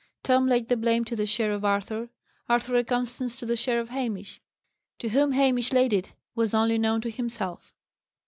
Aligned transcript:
Tom 0.23 0.47
laid 0.47 0.67
the 0.67 0.75
blame 0.77 1.05
to 1.05 1.15
the 1.15 1.27
share 1.27 1.51
of 1.51 1.63
Arthur; 1.63 2.09
Arthur 2.49 2.75
and 2.75 2.87
Constance 2.87 3.37
to 3.37 3.45
the 3.45 3.55
share 3.55 3.79
of 3.79 3.89
Hamish. 3.89 4.41
To 4.97 5.09
whom 5.09 5.33
Hamish 5.33 5.71
laid 5.71 5.93
it, 5.93 6.13
was 6.33 6.55
only 6.55 6.79
known 6.79 7.01
to 7.01 7.11
himself. 7.11 7.71